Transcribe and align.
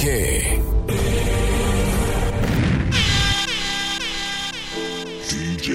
King. 0.00 0.62
DJ 5.28 5.68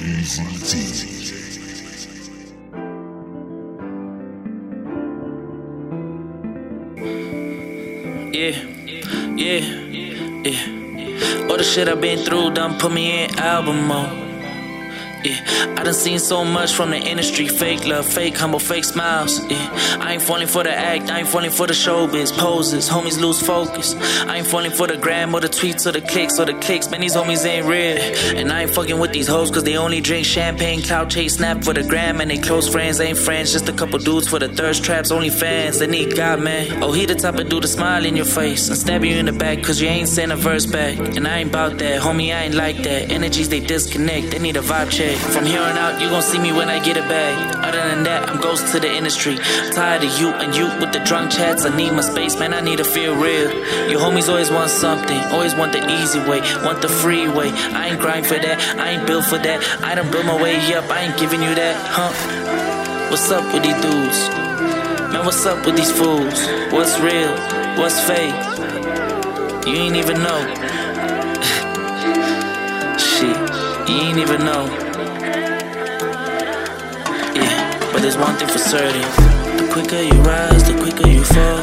Eazy. 0.00 0.46
Yeah, 8.32 8.56
yeah, 9.36 9.60
yeah. 10.42 11.48
All 11.50 11.58
the 11.58 11.62
shit 11.62 11.86
I've 11.86 12.00
been 12.00 12.24
through 12.24 12.52
done 12.54 12.78
put 12.78 12.92
me 12.92 13.24
in 13.24 13.38
album 13.38 13.88
mode. 13.88 14.25
Yeah, 15.26 15.74
I 15.76 15.82
done 15.82 15.92
seen 15.92 16.20
so 16.20 16.44
much 16.44 16.72
from 16.72 16.90
the 16.90 16.98
industry. 16.98 17.48
Fake 17.48 17.84
love, 17.84 18.06
fake 18.06 18.36
humble, 18.36 18.60
fake 18.60 18.84
smiles. 18.84 19.44
Yeah, 19.50 19.98
I 20.00 20.12
ain't 20.12 20.22
falling 20.22 20.46
for 20.46 20.62
the 20.62 20.70
act, 20.70 21.10
I 21.10 21.18
ain't 21.20 21.28
falling 21.28 21.50
for 21.50 21.66
the 21.66 21.72
showbiz 21.72 22.30
poses. 22.38 22.88
Homies 22.88 23.20
lose 23.20 23.44
focus. 23.44 23.96
I 24.28 24.36
ain't 24.36 24.46
falling 24.46 24.70
for 24.70 24.86
the 24.86 24.96
gram 24.96 25.34
or 25.34 25.40
the 25.40 25.48
tweets 25.48 25.84
or 25.84 25.90
the 25.90 26.00
clicks 26.00 26.38
or 26.38 26.44
the 26.44 26.54
clicks. 26.54 26.88
Man, 26.90 27.00
these 27.00 27.16
homies 27.16 27.44
ain't 27.44 27.66
real. 27.66 27.96
And 28.38 28.52
I 28.52 28.62
ain't 28.62 28.74
fucking 28.74 29.00
with 29.00 29.12
these 29.12 29.26
hoes 29.26 29.50
cause 29.50 29.64
they 29.64 29.76
only 29.76 30.00
drink 30.00 30.26
champagne, 30.26 30.80
clout 30.80 31.10
chase, 31.10 31.34
snap 31.34 31.64
for 31.64 31.74
the 31.74 31.82
gram. 31.82 32.20
And 32.20 32.30
they 32.30 32.38
close 32.38 32.68
friends 32.68 33.00
ain't 33.00 33.18
friends, 33.18 33.52
just 33.52 33.68
a 33.68 33.72
couple 33.72 33.98
dudes 33.98 34.28
for 34.28 34.38
the 34.38 34.48
thirst 34.48 34.84
traps, 34.84 35.10
only 35.10 35.30
fans. 35.30 35.80
They 35.80 35.88
need 35.88 36.14
God, 36.14 36.40
man. 36.40 36.84
Oh, 36.84 36.92
he 36.92 37.04
the 37.04 37.16
type 37.16 37.34
of 37.34 37.48
dude 37.48 37.62
to 37.62 37.68
smile 37.68 38.04
in 38.04 38.14
your 38.14 38.26
face 38.26 38.68
and 38.68 38.78
stab 38.78 39.04
you 39.04 39.16
in 39.16 39.26
the 39.26 39.32
back 39.32 39.60
cause 39.60 39.80
you 39.80 39.88
ain't 39.88 40.08
sent 40.08 40.30
a 40.30 40.36
verse 40.36 40.66
back. 40.66 40.96
And 41.16 41.26
I 41.26 41.38
ain't 41.38 41.50
bout 41.50 41.78
that, 41.78 42.00
homie, 42.00 42.32
I 42.32 42.44
ain't 42.44 42.54
like 42.54 42.76
that. 42.84 43.10
Energies 43.10 43.48
they 43.48 43.60
disconnect, 43.60 44.30
they 44.30 44.38
need 44.38 44.56
a 44.56 44.62
vibe 44.62 44.90
check. 44.90 45.15
From 45.32 45.44
here 45.44 45.60
on 45.60 45.76
out, 45.76 46.00
you 46.00 46.08
gon' 46.08 46.22
see 46.22 46.38
me 46.38 46.52
when 46.52 46.68
I 46.68 46.78
get 46.82 46.96
a 46.96 47.02
bag. 47.02 47.56
Other 47.56 47.82
than 47.88 48.04
that, 48.04 48.28
I'm 48.28 48.40
ghost 48.40 48.72
to 48.72 48.80
the 48.80 48.90
industry. 48.90 49.36
Tired 49.72 50.04
of 50.04 50.18
you 50.18 50.28
and 50.30 50.54
you 50.54 50.66
with 50.80 50.92
the 50.92 51.00
drunk 51.00 51.32
chats. 51.32 51.64
I 51.64 51.76
need 51.76 51.92
my 51.92 52.02
space, 52.02 52.38
man. 52.38 52.54
I 52.54 52.60
need 52.60 52.78
to 52.78 52.84
feel 52.84 53.14
real. 53.14 53.50
Your 53.90 54.00
homies 54.00 54.28
always 54.28 54.50
want 54.50 54.70
something, 54.70 55.18
always 55.32 55.54
want 55.54 55.72
the 55.72 55.82
easy 56.00 56.20
way, 56.20 56.40
want 56.64 56.82
the 56.82 56.88
free 56.88 57.28
way. 57.28 57.50
I 57.52 57.88
ain't 57.88 58.00
grind 58.00 58.26
for 58.26 58.38
that, 58.38 58.58
I 58.78 58.90
ain't 58.92 59.06
built 59.06 59.24
for 59.24 59.38
that. 59.38 59.58
I 59.82 59.94
done 59.94 60.10
built 60.10 60.26
my 60.26 60.40
way 60.40 60.56
up, 60.74 60.90
I 60.90 61.02
ain't 61.02 61.18
giving 61.18 61.42
you 61.42 61.54
that, 61.54 61.76
huh? 61.96 63.10
What's 63.10 63.30
up 63.30 63.44
with 63.52 63.62
these 63.62 63.80
dudes? 63.80 64.28
Man, 65.12 65.24
what's 65.24 65.44
up 65.46 65.64
with 65.64 65.76
these 65.76 65.92
fools? 65.92 66.38
What's 66.72 66.98
real? 67.00 67.32
What's 67.78 68.00
fake? 68.00 68.34
You 69.66 69.74
ain't 69.74 69.96
even 69.96 70.18
know. 70.22 70.40
Shit, 72.98 73.36
you 73.88 73.96
ain't 73.96 74.18
even 74.18 74.44
know. 74.44 74.85
But 77.96 78.02
there's 78.02 78.18
one 78.18 78.36
thing 78.36 78.46
for 78.48 78.58
certain. 78.58 79.00
The 79.56 79.70
quicker 79.72 80.02
you 80.02 80.20
rise, 80.20 80.62
the 80.68 80.74
quicker 80.78 81.08
you 81.08 81.24
fall. 81.24 81.62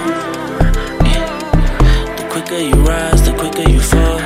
The 2.17 2.27
quicker 2.27 2.57
you 2.57 2.73
rise, 2.73 3.21
the 3.23 3.33
quicker 3.37 3.69
you 3.69 3.79
fall. 3.79 4.17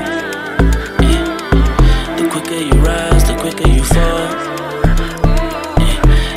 The 2.16 2.30
quicker 2.32 2.60
you 2.70 2.80
rise, 2.80 3.24
the 3.28 3.36
quicker 3.36 3.68
you 3.68 3.84
fall. 3.84 4.30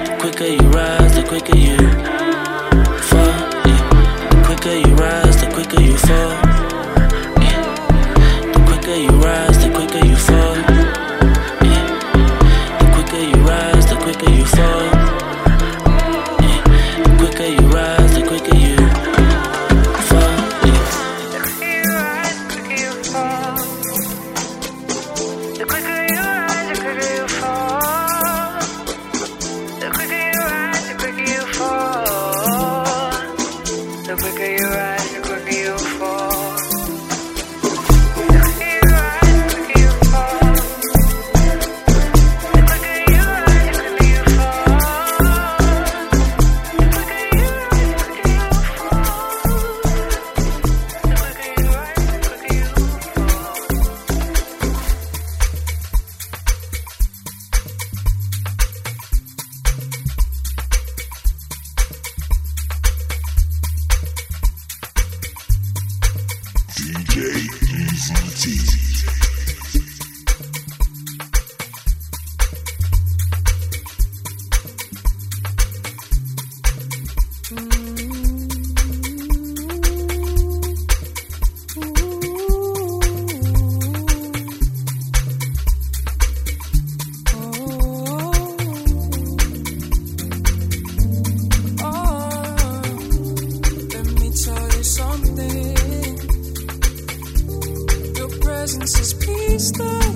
The 0.06 0.16
quicker 0.18 0.46
you 0.46 0.68
rise, 0.70 1.14
the 1.14 1.22
quicker 1.22 1.56
you 1.56 1.76
fall. 3.10 3.32
The 4.32 4.42
quicker 4.46 4.74
you 4.74 4.94
rise, 4.96 5.40
the 5.40 5.50
quicker 5.54 5.80
you 5.80 5.96
fall. 5.96 6.39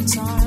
Time. 0.06 0.43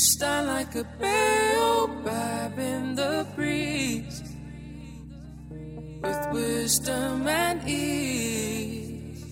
Stand 0.00 0.46
like 0.46 0.74
a 0.76 0.84
baobab 0.98 2.58
in 2.58 2.94
the 2.94 3.26
breeze 3.36 4.22
with 6.02 6.22
wisdom 6.32 7.28
and 7.28 7.60
ease. 7.68 9.24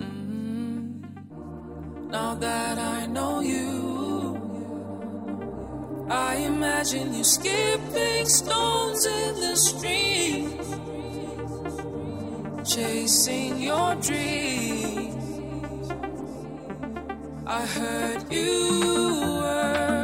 Mhm. 0.00 1.02
Now 2.10 2.34
that 2.34 2.78
I 2.78 3.06
know 3.06 3.40
you, 3.40 3.72
I 6.08 6.36
imagine 6.52 7.12
you 7.12 7.24
skipping 7.24 8.26
stones 8.26 9.04
in 9.06 9.34
the 9.44 9.56
stream, 9.56 10.44
chasing 12.64 13.60
your 13.60 13.96
dreams. 13.96 15.21
I 17.46 17.66
heard 17.66 18.32
you 18.32 19.40
were 19.40 20.01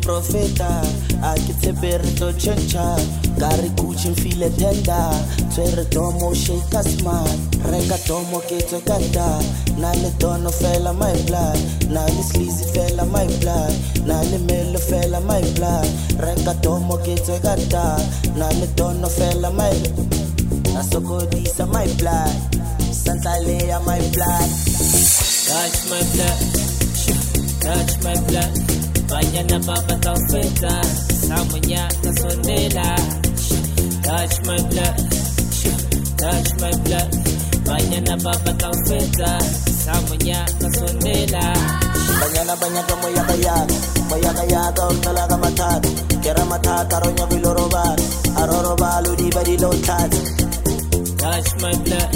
profeta 0.00 0.82
A 1.22 1.34
ke 1.34 1.54
tshepe 1.60 1.98
re 2.02 2.10
tlo 2.14 2.32
Ka 3.38 3.48
re 3.60 3.70
kutšhe 3.78 4.10
mfile 4.10 4.50
tenda 4.50 5.10
Tshwere 5.50 5.84
domo 5.90 6.34
shake 6.34 6.74
a 6.74 6.82
smile 6.82 7.49
Reka 7.70 7.98
domo 8.06 8.40
ke 8.48 8.58
tswe 8.68 8.80
Na 9.78 9.90
le 10.02 10.10
dono 10.18 10.50
fela 10.50 10.92
my 10.92 11.14
blood 11.26 11.58
Na 11.90 12.04
le 12.04 12.22
sleazy 12.22 12.64
fela 12.74 13.04
my 13.06 13.26
blood 13.40 13.74
Na 14.06 14.20
le 14.22 14.38
melo 14.38 14.78
fela 14.78 15.20
my 15.24 15.42
blood 15.56 15.88
Reka 16.18 16.54
domo 16.62 16.96
ke 17.04 17.14
tswe 17.24 17.38
Na 18.36 18.48
le 18.58 18.66
dono 18.76 19.08
fela 19.08 19.50
my 19.50 19.74
na 20.72 20.82
nasokodisa 20.82 21.66
my 21.72 21.86
blood 21.98 22.34
santalea 22.92 23.78
my 23.86 24.00
blood 24.14 24.50
Touch 25.50 25.90
my 25.90 26.00
blood, 26.14 26.38
touch 27.60 27.92
my 28.04 28.14
blood. 28.28 28.54
Banyana 29.10 29.58
baba 29.66 29.96
taufeta, 29.98 30.74
samunya 31.26 31.88
kasondela. 32.02 32.94
Touch 34.04 34.36
my 34.46 34.56
blood, 34.70 34.96
touch 36.18 36.50
my 36.60 36.70
blood. 36.84 37.29
Banyana 37.70 38.16
baba 38.24 38.52
taufeta, 38.60 39.30
samunya 39.84 40.40
kasondela. 40.60 41.44
banyana 42.20 42.54
banyaka 42.60 42.94
moyakayaga 43.02 43.76
moyakayaga 44.10 44.82
o 44.90 44.92
tlalaga 45.02 45.36
mathata 45.44 45.90
ke 46.22 46.30
ra 46.36 46.44
mathata 46.50 46.96
ro 47.02 47.10
nyako 47.16 47.34
ilo 47.38 47.50
robala 47.58 48.04
a 48.40 48.42
ro 48.50 48.58
robala 48.66 49.08
o 49.10 49.14
diba 49.20 49.42
dilo 49.48 49.70
tlhatsa 49.86 50.20
Touch 51.20 51.50
my 51.62 51.74
blood, 51.84 52.12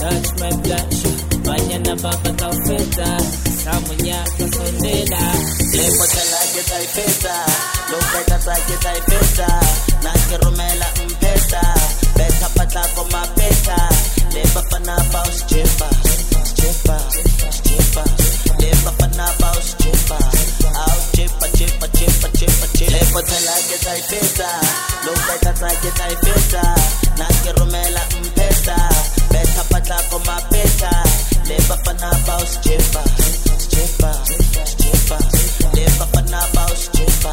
touch 0.00 0.28
my 0.40 0.52
blood. 0.64 0.88
Banyana 1.46 1.92
baba 2.02 2.30
taufeta, 2.40 3.08
samunya 3.62 4.18
kasondela. 4.36 5.22
Besa 12.16 12.48
pata 12.54 12.88
kwa 12.94 13.04
mapesa 13.04 13.76
Leba 14.34 14.62
panapa 14.62 15.22
usichepa 15.28 15.86
Usichepa, 16.42 17.00
usichepa 17.48 18.04
Leba 18.58 18.90
panapa 18.98 19.52
usichepa 19.58 20.18
Au 20.74 21.00
chepa, 21.16 21.48
chepa, 21.48 21.88
chepa, 21.88 22.28
chepa, 22.38 22.66
chepa 22.78 22.92
Lepo 22.92 23.22
talage 23.22 23.78
taipesa 23.84 24.48
Lupe 25.04 25.38
katake 25.42 25.90
taipesa 25.90 26.74
Nakirumela 27.18 28.00
mpesa 28.22 28.76
Besa 29.30 29.64
pata 29.70 30.02
kwa 30.10 30.18
mapesa 30.18 30.90
Leba 31.48 31.76
panapa 31.76 32.36
usichepa 32.36 33.04
Usichepa, 33.58 34.16
usichepa 34.64 35.18
Leba 35.74 36.06
panapa 36.06 36.66
usichepa 36.72 37.32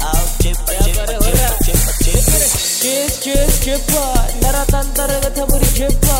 Au 0.00 0.28
chepa, 0.42 0.74
chepa, 0.84 1.06
chepa, 1.06 1.64
chepa, 1.64 1.92
chepa 2.04 2.75
Kiss 2.86 3.18
kiss 3.18 3.58
kipa 3.66 4.04
Naratan 4.38 4.86
taraga 4.94 5.26
taburi 5.34 5.66
kipa 5.74 6.18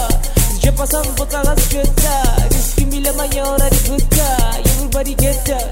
Jepa 0.58 0.82
sang 0.82 1.06
pekalas 1.14 1.62
kita 1.70 2.16
Rizki 2.50 2.90
mila 2.90 3.14
maya 3.14 3.54
ora 3.54 3.70
di 3.70 3.78
kuta 3.87 4.30
Everybody 4.66 5.14
get 5.14 5.38
down 5.46 5.62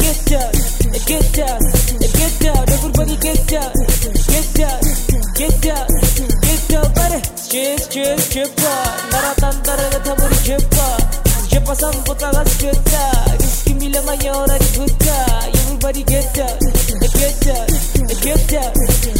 Get 0.00 0.16
down 0.32 0.52
Get 1.04 1.26
down 1.36 1.60
Get 2.16 2.34
down 2.40 2.64
Everybody 2.72 3.20
get 3.20 3.36
down 3.52 3.68
Get 4.32 4.48
down 4.56 4.80
Get 5.36 5.54
down 5.60 5.86
Get 6.40 6.62
down 6.72 6.88
Bare 6.96 7.20
Kiss 7.52 7.84
kiss 7.92 8.32
kipa 8.32 8.74
Naratan 9.12 9.60
taraga 9.60 10.00
taburi 10.08 10.40
kipa 10.40 10.88
Jepa 11.52 11.76
sang 11.76 12.00
pekalas 12.08 12.48
kita 12.56 13.04
Rizki 13.36 13.76
mila 13.76 14.00
maya 14.08 14.32
ora 14.40 14.56
di 14.56 14.68
kuta 14.72 15.20
Everybody 15.52 16.00
get 16.08 16.32
down 16.32 16.56
Get 17.12 17.36
down 17.44 17.68
Get 18.24 18.40
down 18.48 18.72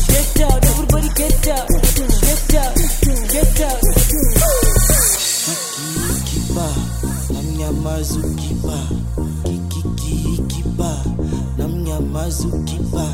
Get 0.09 0.29
down 0.41 0.80
Everybody 0.93 1.15
get 1.15 1.49
up, 1.49 1.69
get 1.69 2.55
up, 2.57 2.75
get 3.31 3.61
up. 3.63 3.79
Kikikiba, 5.87 6.69
namnyamazu 7.33 8.23
kiba. 8.35 8.79
Kikikiba, 9.45 11.05
namnyamazu 11.59 12.51
kiba. 12.65 13.07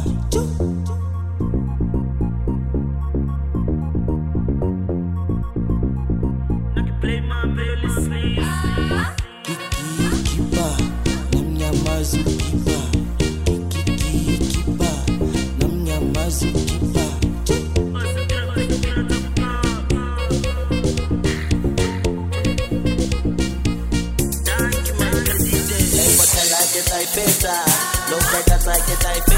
like 28.67 28.83
it's 28.89 29.05
like. 29.05 29.36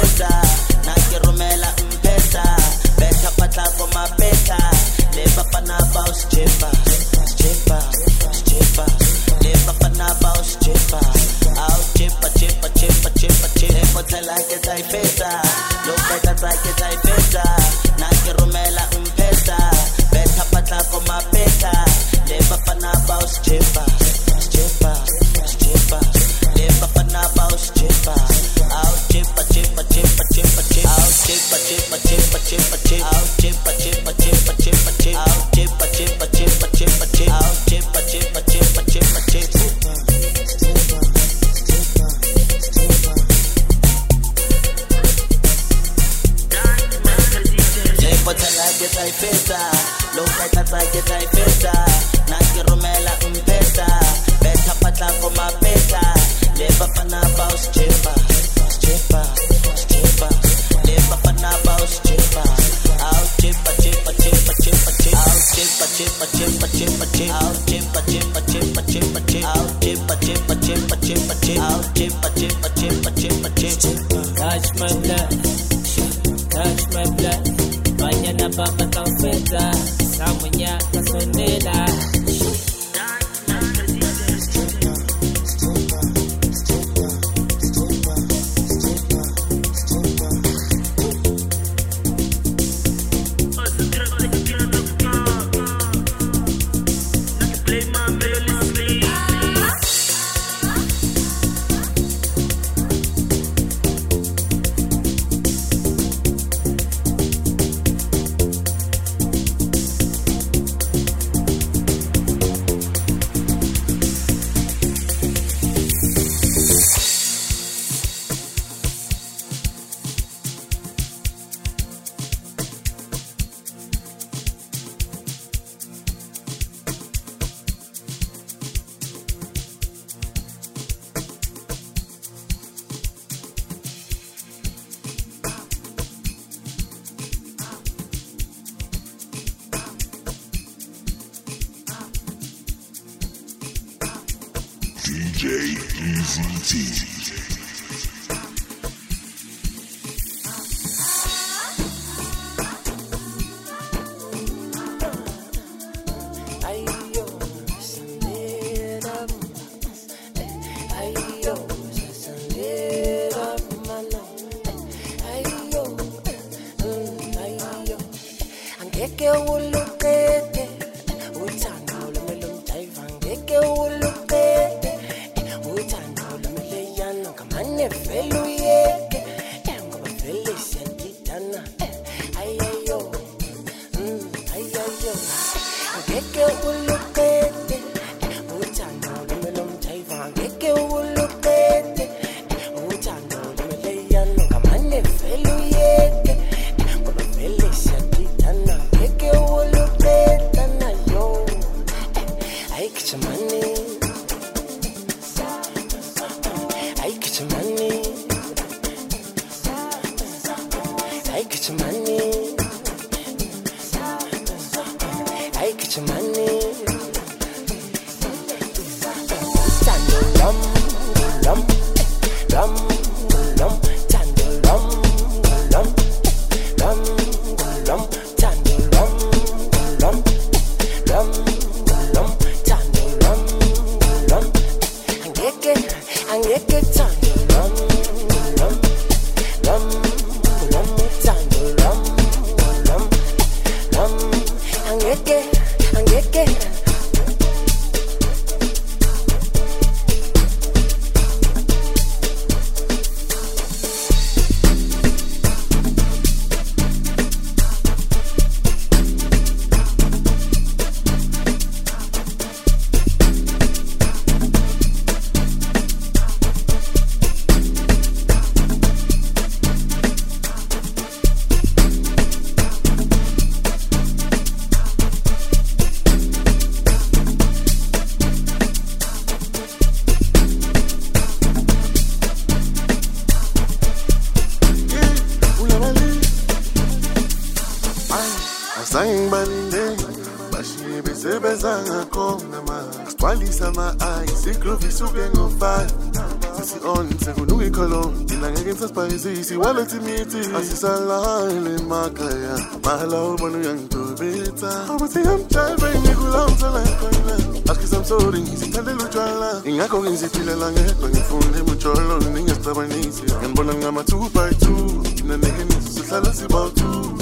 Sisi 297.28 297.40
on 297.40 297.46
sekunuka 297.46 297.64
ikholon 297.64 298.26
thina 298.26 298.50
ngeke 298.50 298.72
nisasibhayisisi 298.72 299.56
wallet 299.56 299.92
imithi 299.92 300.38
asisalale 300.56 301.74
emakhaya. 301.76 302.58
Mahala 302.84 303.24
ubona 303.24 303.58
uyangidobetsa 303.58 304.84
abuthi 304.90 305.18
amjive 305.18 306.00
ngikulawusela 306.00 306.82
khona. 306.98 307.36
Askis 307.70 307.92
am 307.92 308.04
sorry 308.04 308.40
ngizithandela 308.40 309.04
utshwala 309.04 309.62
ingakho 309.64 310.02
ngiziphilela 310.02 310.72
ngedwa 310.72 311.08
ngifunde 311.08 311.62
mujolo 311.62 312.18
ningesixabanisi 312.18 313.22
nganibona 313.22 313.74
ngama-two 313.74 314.30
by 314.34 314.50
two 314.60 315.02
thina 315.02 315.36
nekenisi 315.36 315.92
sihlala 315.92 316.32
sibawu-two 316.32 317.17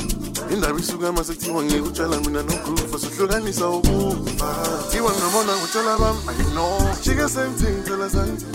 indaba 0.53 0.79
isuka 0.79 1.13
mase 1.13 1.33
kuthiwa 1.35 1.63
ngikutshala 1.65 2.21
mina 2.21 2.43
nogrufa 2.43 2.99
sohlukanisa 2.99 3.69
ukufa. 3.69 4.49
Thiwa 4.91 5.13
ngabona 5.13 5.53
ngutshela 5.57 5.99
bam 5.99 6.17
ayino 6.29 6.67
jike 7.03 7.29
same 7.29 7.55
thing 7.59 7.83
phela 7.87 8.11
sayithi 8.11 8.47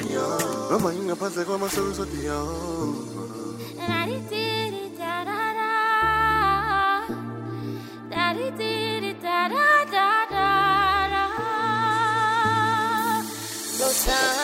noma 0.72 0.94
ngingaphandle 0.94 1.46
kwamasokusodiya 1.46 2.38
Lothando 13.82 14.41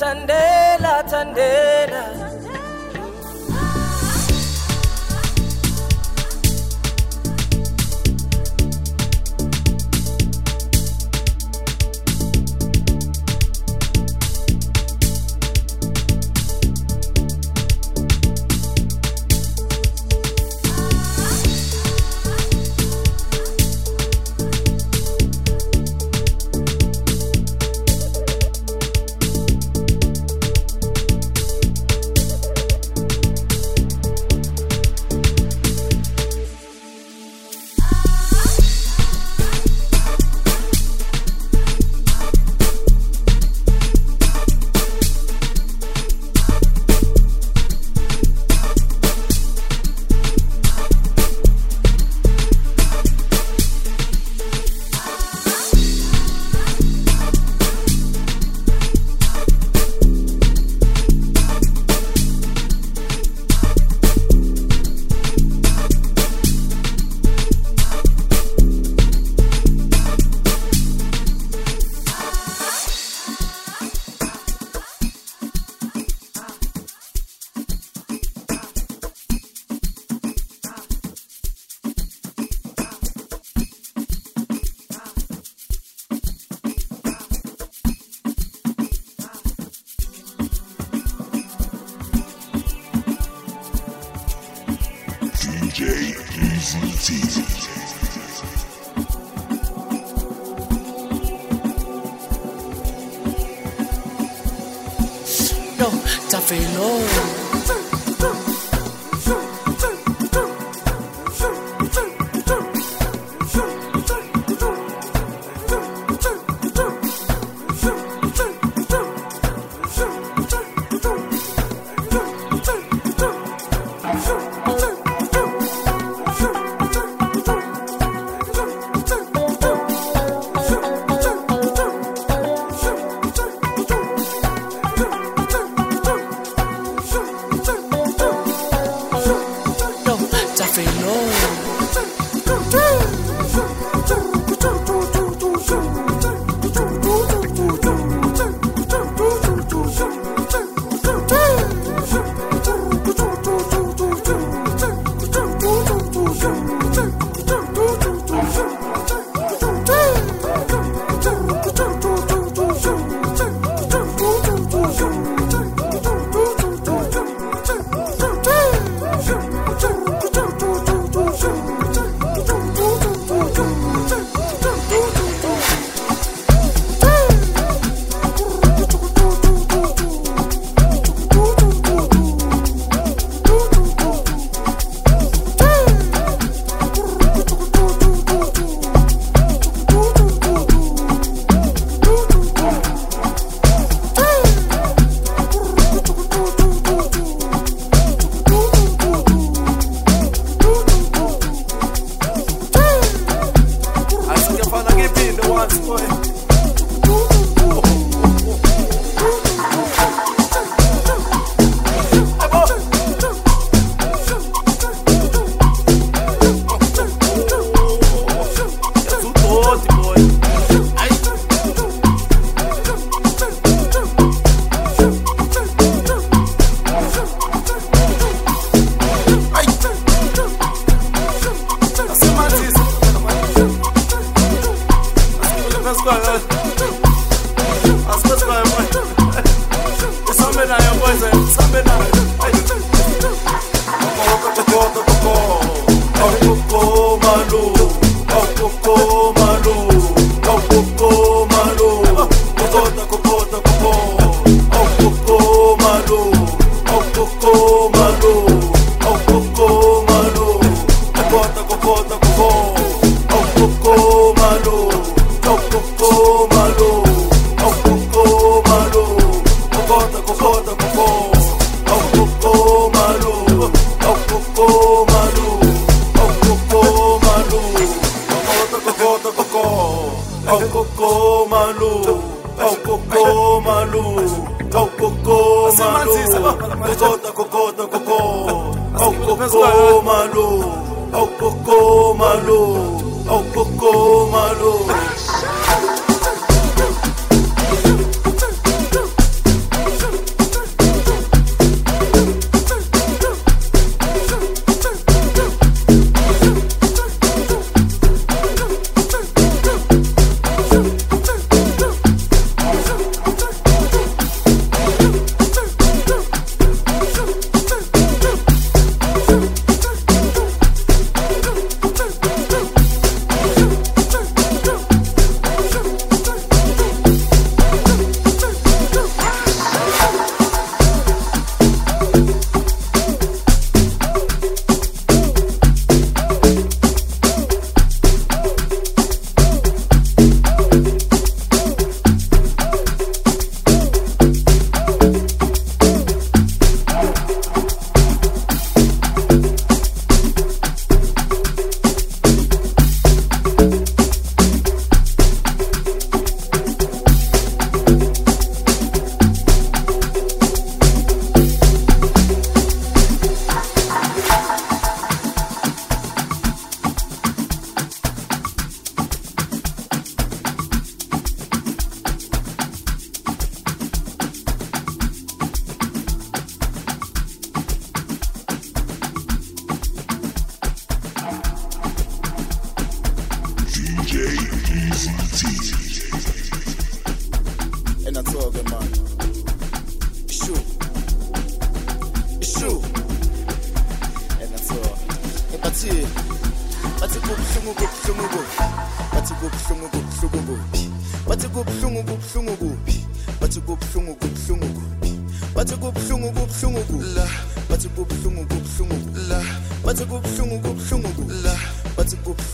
mina 0.00 0.37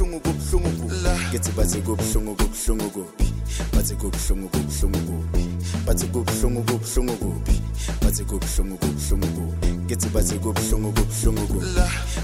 kubuhlungu 0.04 0.20
kubuhlungu. 0.20 0.88
Kuphi 0.88 1.28
ngithi 1.30 1.52
bathi 1.52 1.78
kubuhlungu 1.80 2.34
kubuhlungu 2.36 2.90
kuphi 2.90 3.32
bathi 3.72 3.94
kubuhlungu 3.94 4.48
kubuhlungu 4.48 4.98
kuphi 4.98 5.48
bathi 5.86 6.06
kubuhlungu 6.06 6.62
kubuhlungu 6.62 7.16
kuphi 7.16 7.60
bathi 8.02 8.24
kubuhlungu 8.24 8.76
kubuhlungu 8.78 9.26
kuphi 9.26 9.70
ngithi 9.84 10.08
bathi 10.08 10.34
kubuhlungu 10.38 10.92
kubuhlungu 10.92 11.46
kuphi 11.46 11.68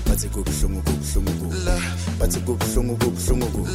bathi 0.08 0.28
kubuhlungu 0.28 0.82
kubuhlungu 0.82 1.32
kuphi 1.32 1.60
bathi 2.18 2.40
kubuhlungu 2.40 2.96
kubuhlungu 2.96 3.46
kuphi 3.46 3.70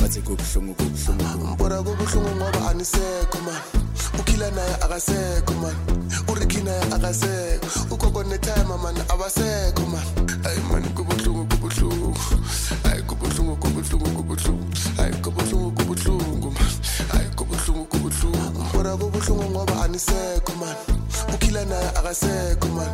bathi 0.00 0.20
kubuhlungu 0.20 0.74
kubuhlungu 0.74 1.24
kuphi 1.24 1.54
mbona 1.54 1.82
kubuhlungu 1.82 2.30
ngoba 2.36 2.70
anisekho 2.70 3.38
man. 3.46 3.60
Ukhila 4.18 4.50
naye 4.50 4.74
akasekho 4.74 5.54
man. 5.62 5.74
Uriki 6.28 6.62
naye 6.62 6.82
akasekho. 6.82 7.94
Ugogo 7.94 8.22
netime 8.24 8.76
man 8.82 8.96
abasekho 9.08 9.86
man. 9.92 10.04
Hayi 10.42 10.60
man 10.72 10.82
kubuhlungu 10.94 11.44
kubuhlungu. 11.46 12.16
Hayi 12.82 13.02
kubuhlungu 13.84 14.22
kubuhlungu. 14.22 14.64
Kubuhlungu 14.64 14.96
hayi 14.96 15.14
kubuhlungu 15.22 15.70
kubuhlungu 15.70 16.50
man. 16.50 16.68
Hayi 17.12 17.28
kubuhlungu 17.36 17.84
kubuhlungu. 17.84 18.64
Mbona 18.68 18.96
kubuhlungu 18.96 19.44
ngoba 19.50 19.84
anisekho 19.84 20.52
man. 20.60 20.76
Ukhila 21.34 21.64
naye 21.64 21.88
akasekho 21.88 22.68
man. 22.68 22.88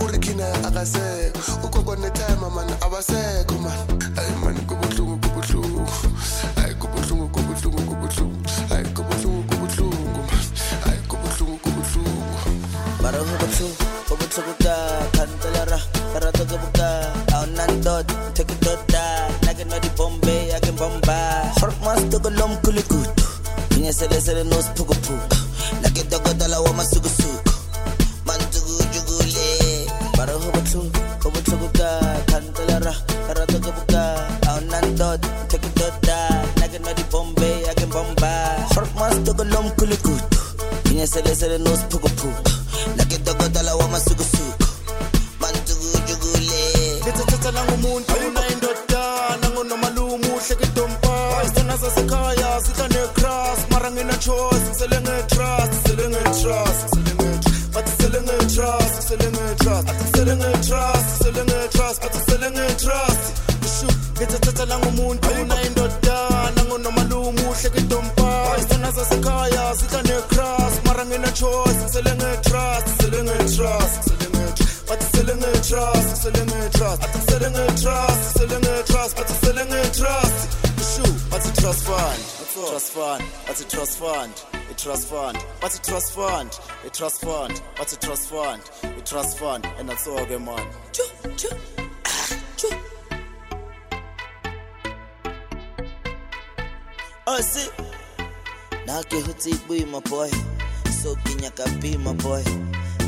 Uriki 0.00 0.34
naye 0.34 0.54
akasekho. 0.54 1.40
Ugogo 1.64 1.96
netime 1.96 2.48
man 2.54 2.68
abasekho 2.80 3.58
man. 3.58 3.78
Hayi 4.16 4.32
man 4.44 4.56
kubuhlungu 4.66 5.16
kubuhlungu. 5.18 5.86
Hayi 6.56 6.74
kubuhlungu 6.74 7.28
kubuhlungu 7.28 7.82
kubuhlungu. 7.82 8.38
Hayi 8.68 8.84
kubuhlungu 8.84 9.42
kubuhlungu 9.42 10.20
man. 10.28 10.40
Hayi 10.84 11.00
kubuhlungu 11.08 11.58
kubuhlungu. 11.58 12.22
Para 13.02 13.18
ho 13.18 14.16
botho 14.16 14.42
ka 14.62 14.74
khantelara 15.12 15.78
ka 16.12 16.18
rata 16.20 16.44
ke 16.44 17.01
bomba 21.12 21.60
hot 21.60 21.74
master 21.84 22.20
ko 22.20 22.30
lom 22.30 22.56
kulikutu 22.62 23.24
Kwenye 23.68 23.92
sele 23.92 24.20
sele 24.20 24.44
no 24.44 24.62
spuku 24.62 24.94
puku 24.94 25.36
Na 25.82 25.90
ke 25.90 26.02
toko 26.08 26.34
tala 26.34 26.60
wa 26.60 26.72
masuku 26.72 27.08
suku 27.08 27.52
Mantugu 28.26 28.84
jugule 28.92 29.86
Para 30.16 30.32
ho 30.32 30.50
botlhoko 30.52 31.00
ho 31.22 31.30
botlhoko 31.30 31.68
ka 31.78 31.88
khantelara 32.26 32.92
ka 33.26 33.32
rata 33.34 33.58
ke 33.58 33.70
boka 33.76 34.02
a 34.48 34.56
o 34.56 34.60
nang 34.70 34.96
dot 34.96 35.20
take 35.48 35.68
dota 35.74 36.18
na 36.60 36.66
ke 36.68 36.78
no 36.78 36.92
di 36.94 37.04
bombe 37.10 37.50
ya 37.66 37.74
ke 37.74 37.86
bomba 37.86 38.32
hot 38.74 38.88
Kwenye 40.84 41.06
sele 41.06 41.34
sele 41.34 41.58
no 41.58 41.70
puku 41.90 42.51
sasekhaya 51.82 52.50
sidla 52.64 52.86
necras 52.94 53.60
mara 53.70 53.90
ngina-choice 53.90 54.64
ngisele 54.68 54.98
nge-trust 55.06 55.72
ngisele 55.72 56.06
nge-trust 56.12 56.80
bathi 57.74 57.92
sele 57.98 58.20
nge-trust 58.26 58.92
ngisele 58.96 59.28
nge-trust 59.34 59.88
athi 59.90 60.04
ngisele 60.04 60.34
nge-trust 60.40 61.06
ngisele 61.10 61.42
nge-trust 61.48 62.04
athi 62.06 62.18
ngisele 62.18 62.48
nge-trust 62.56 63.24
Ishu, 63.66 63.88
lithethetha 64.20 64.64
langumuntu 64.70 65.28
unayindodana 65.42 66.60
ngonomalume 66.68 67.42
uhle 67.50 67.70
kidompa 67.74 68.30
isithana 68.58 68.92
sasekhaya 68.96 69.64
sidla 69.78 70.02
necras 70.08 70.74
mara 70.86 71.04
ngina-choice 71.04 71.78
ngisele 71.82 72.12
nge-trust 72.20 72.86
ngisele 72.88 73.20
nge-trust 73.26 74.02
bathi 74.88 75.06
sele 75.16 75.34
nge-trust 75.40 76.10
sele 76.22 76.42
nge-trust 76.50 77.02
athi 77.04 77.20
sele 77.28 77.48
nge-trust 77.50 78.11
trust 81.72 81.86
fund 81.86 82.22
trust 82.68 82.92
fund 82.92 83.24
bathi 83.46 83.70
trust 83.70 83.98
fund 83.98 84.32
a 84.70 84.74
trust 84.74 85.08
fund 85.08 85.38
bathi 85.60 85.80
trust 85.82 86.12
fund 86.12 86.60
a 86.84 86.90
trust 86.90 87.24
fund 87.24 87.62
bathi 87.76 87.98
trust 87.98 88.28
fund 88.28 88.62
a 88.84 89.00
trust 89.00 89.38
fund 89.38 89.66
and 89.78 89.88
that's 89.88 90.06
all 90.06 90.26
ke 90.26 90.38
man 90.38 90.66
chu. 90.92 91.02
Ah, 92.04 92.36
chu. 92.56 92.68
Oh, 97.26 97.40
see. 97.40 97.70
Na 98.86 99.00
ke 99.02 99.24
hotse 99.24 99.66
bui 99.66 99.84
my 99.86 100.00
boy. 100.00 100.28
So 100.90 101.14
kinya 101.24 101.50
ka 101.56 101.64
be 101.80 101.96
my 101.96 102.12
boy. 102.12 102.44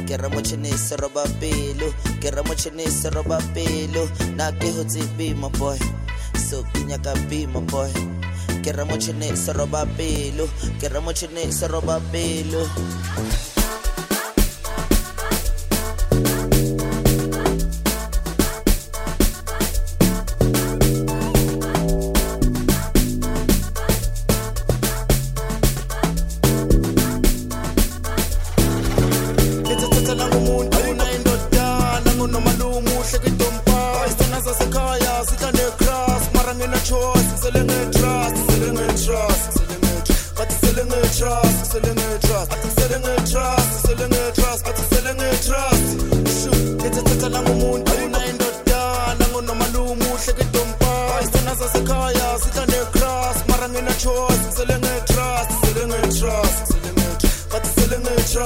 Ke 0.06 0.16
ra 0.20 0.28
mochinese 0.28 0.96
roba 1.00 1.24
pelo, 1.40 1.88
ke 2.20 2.30
ra 2.30 2.42
mochinese 2.42 3.08
roba 3.10 3.38
pelo. 3.54 4.04
Na 4.36 4.52
ke 4.52 4.68
hotse 4.76 5.00
be 5.16 5.32
my 5.34 5.48
boy. 5.56 5.78
So 6.36 6.62
kinya 6.74 7.02
ka 7.02 7.14
be 7.28 7.46
my 7.46 7.60
boy. 7.60 7.90
Ke 8.62 8.76
ra 8.76 8.84
mochinese 8.84 9.48
roba 9.56 9.86
pelo, 9.96 10.48
ke 10.80 10.92
ra 10.92 11.00
mochinese 11.00 11.64
roba 11.68 12.00
pelo. 12.12 13.53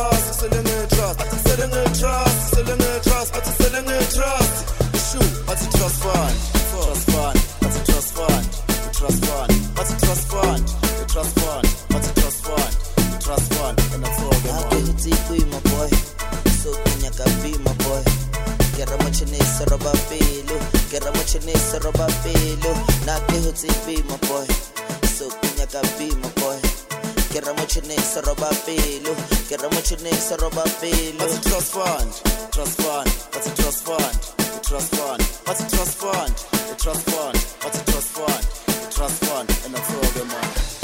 Nge-trust 0.08 0.26
ngisele 0.26 0.60
nge-trust 0.62 1.20
athi 1.20 1.36
ngisele 1.36 1.66
nge-trust 1.66 2.38
ngisele 2.40 2.74
nge-trust 2.76 3.30
bathi 3.34 3.52
sele 3.58 3.80
nge-trust 3.82 4.56
ishu 4.98 5.20
bathi 5.46 5.66
trust. 5.76 5.98
Fund 6.02 6.36
trust. 6.70 7.04
Fund 7.10 7.36
bathi 7.62 7.80
trust 7.88 8.10
fund 8.16 8.44
trust 8.98 9.20
fund 9.26 9.50
bathi 9.76 9.94
trust 10.04 10.24
fund 10.32 10.64
trust 11.12 11.34
fund 11.40 11.66
bathi 11.92 12.10
trust 12.20 12.40
fund 12.46 12.72
trust 13.24 13.48
fund 13.54 13.76
and 13.94 14.02
that's 14.04 14.22
all 14.22 14.38
bui 15.28 15.40
my 15.52 15.60
boy. 15.70 15.90
So 16.60 16.70
kinya 16.84 17.10
ka 17.18 17.24
be 17.42 17.52
my 17.64 17.72
boy. 17.84 18.02
Hotse 23.48 23.68
bui 23.84 24.02
my 24.08 24.16
boy. 24.28 24.46
So 25.16 25.28
kinya 25.40 25.66
Ke 27.38 27.44
ra 27.46 27.52
mochinese 27.54 28.20
roba 28.26 28.50
pelo, 28.66 29.14
ke 29.48 29.56
ra 29.62 29.68
mochinese 29.70 30.34
roba 30.42 30.64
pelo. 30.80 31.22
bathi 31.22 31.38
trust 31.48 31.72
fund? 31.72 32.10
Trust 32.50 32.82
fund. 32.82 33.08
Bathi 33.30 33.54
trust 33.54 33.84
fund? 33.84 34.18
I 34.40 34.58
trust 34.66 34.94
fund. 34.96 35.22
Bathi 35.46 35.70
trust 35.70 35.98
fund? 35.98 36.34
I 36.34 36.74
trust 36.82 37.10
fund. 37.10 37.38
Bathi 37.62 37.84
trust 37.92 38.08
fund? 38.18 38.44
I 38.66 38.90
trust 38.90 39.24
fund. 39.24 39.48
And 39.64 39.72
that's 39.72 39.94
all 39.94 40.77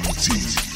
ke 0.00 0.71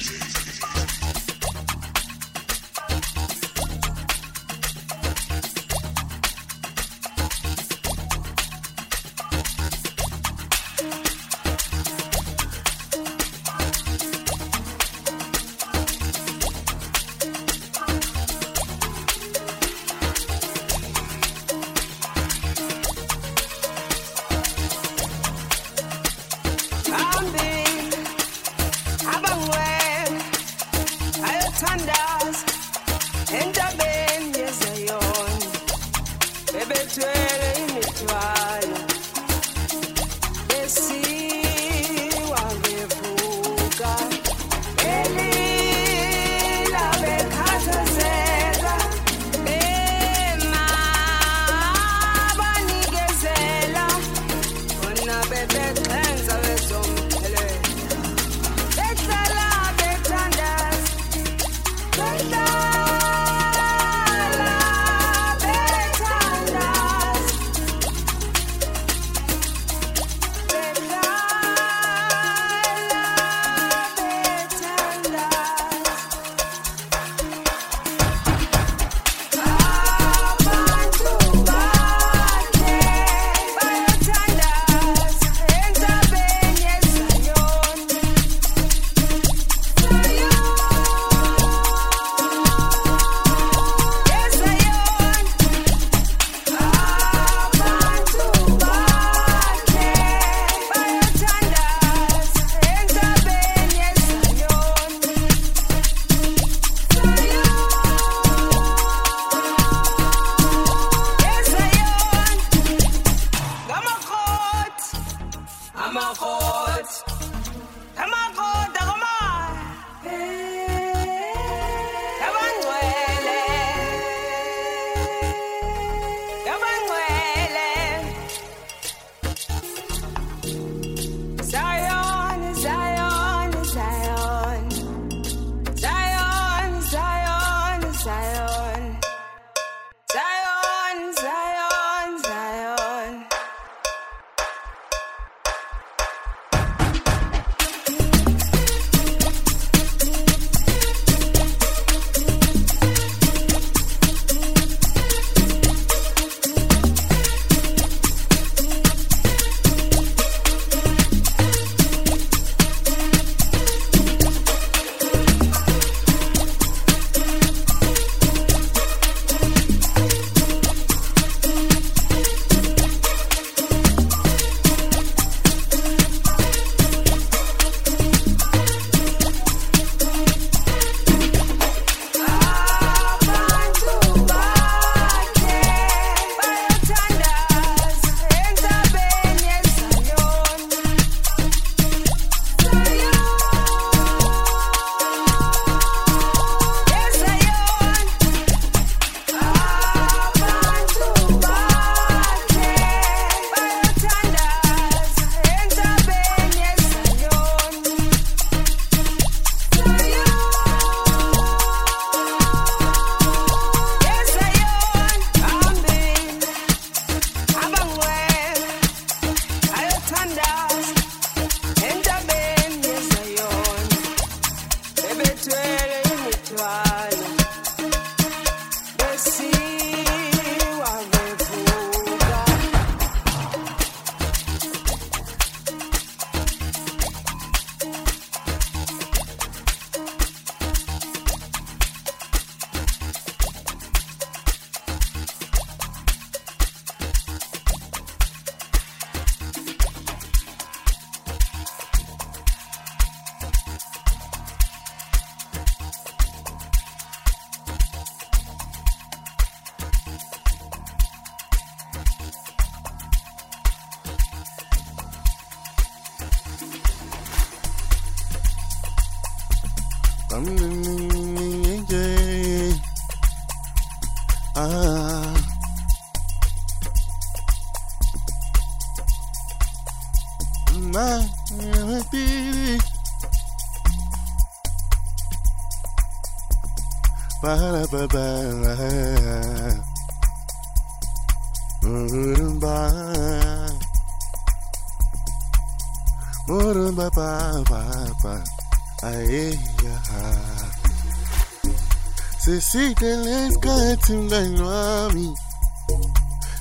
sisitelensikathinganwami 302.42 305.28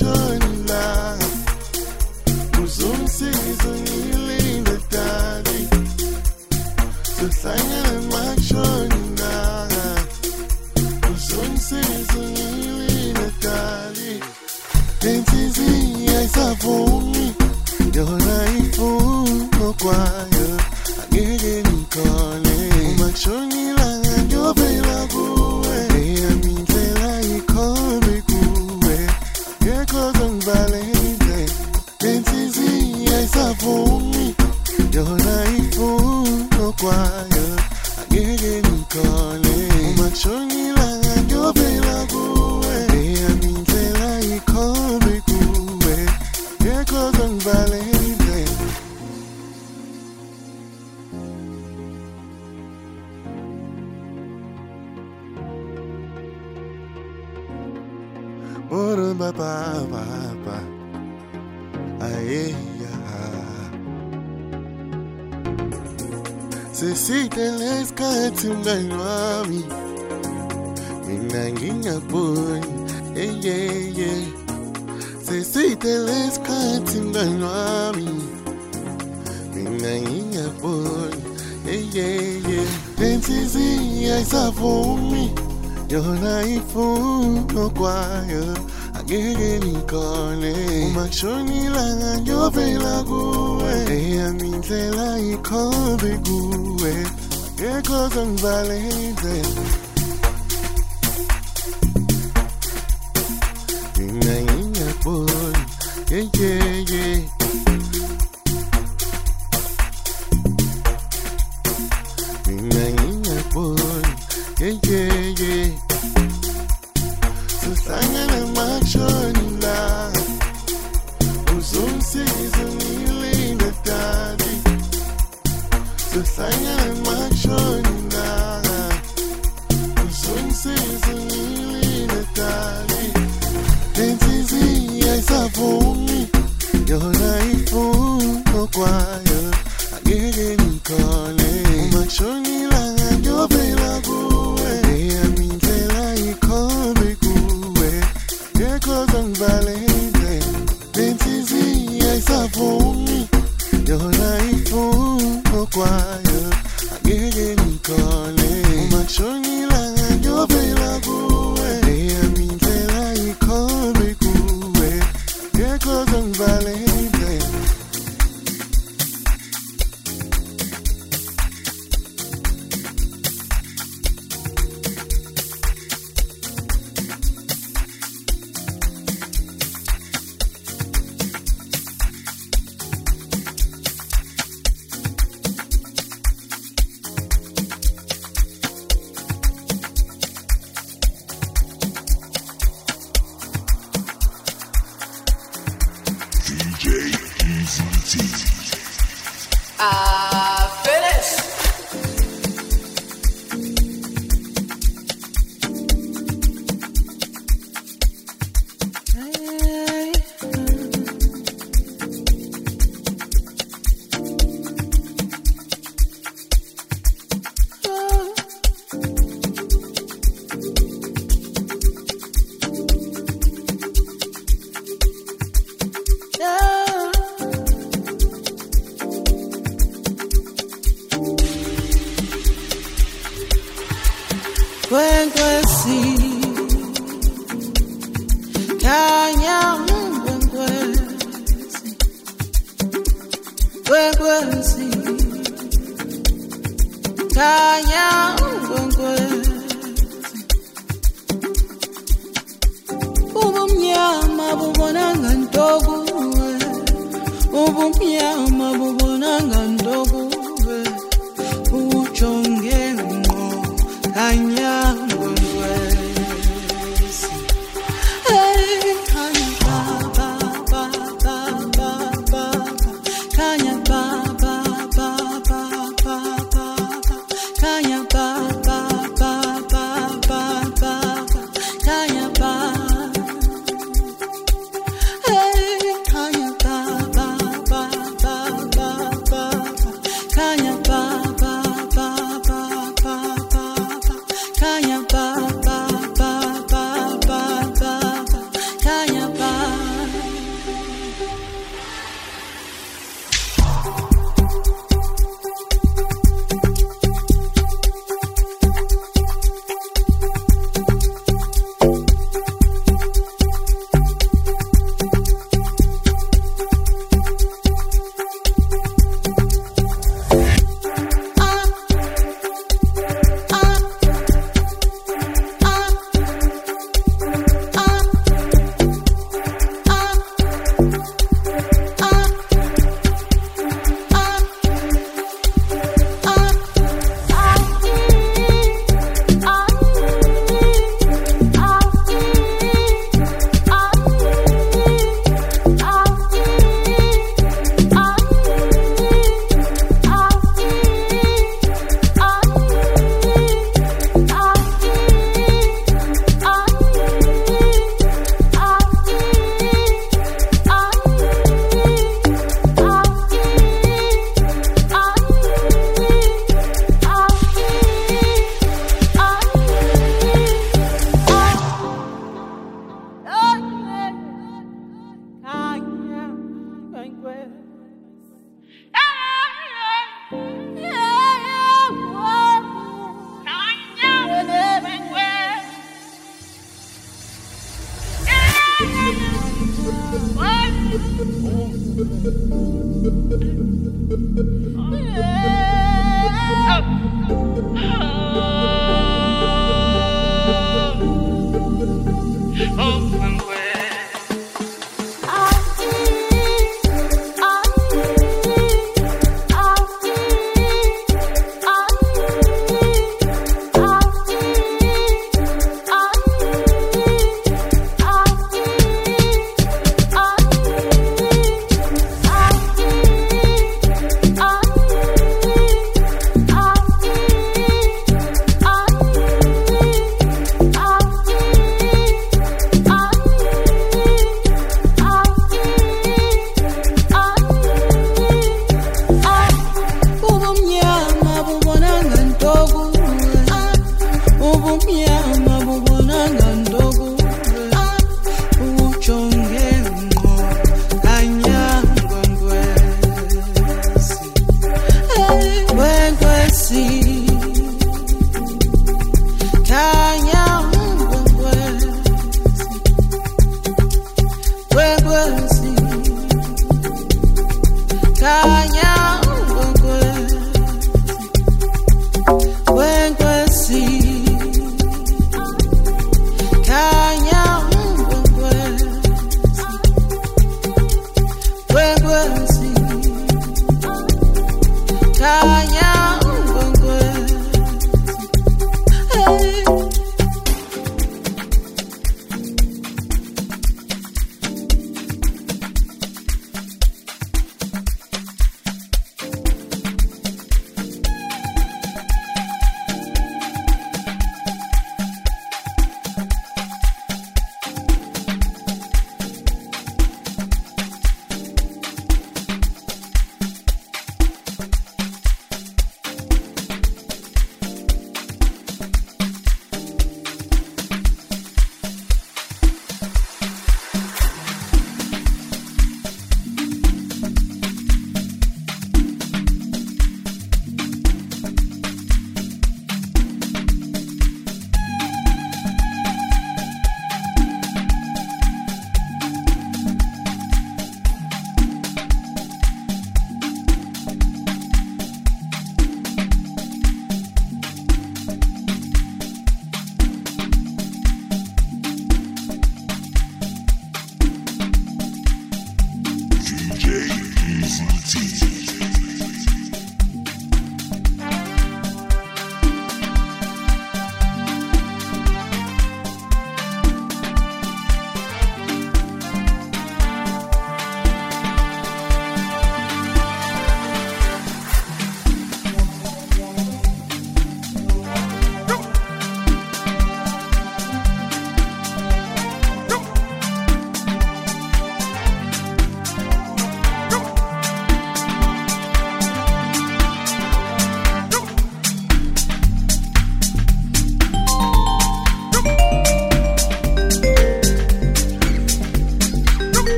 Nation. 0.00 0.57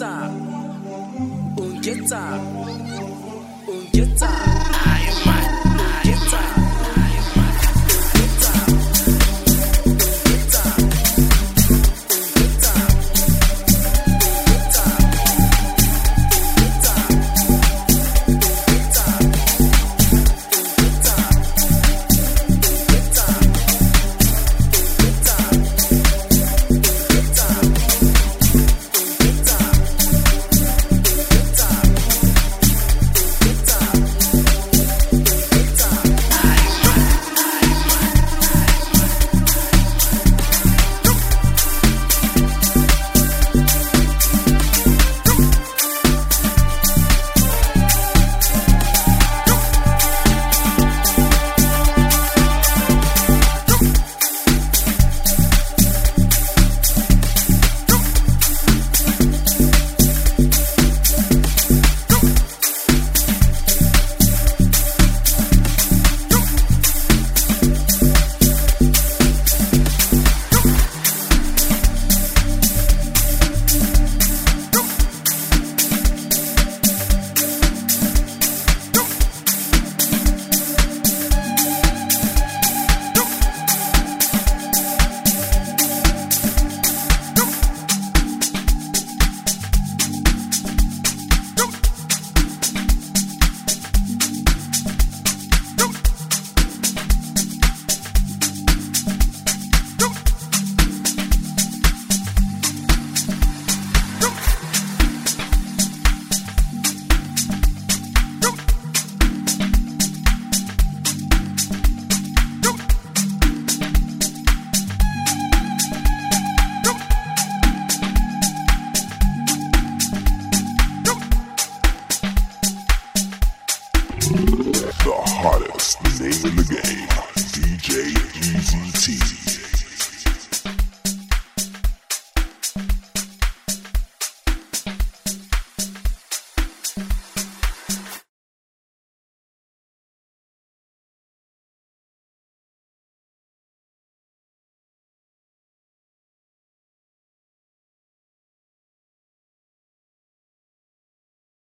Ungeta. 0.00 0.37